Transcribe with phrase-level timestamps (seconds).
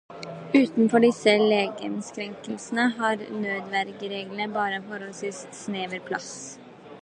[0.55, 6.35] Utenfor disse legemskrenkelsene har nødvergereglene bare en forholdsvis snever plass.